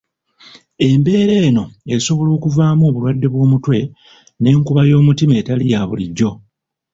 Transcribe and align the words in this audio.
Embeera 0.89 1.35
eno 1.47 1.63
esobola 1.95 2.31
okuvaamu 2.37 2.83
obulwadde 2.89 3.27
bw'omutwe 3.33 3.77
n' 4.41 4.49
enkuba 4.51 4.81
y'omutima 4.89 5.33
etali 5.41 5.65
yabulijjo. 5.73 6.31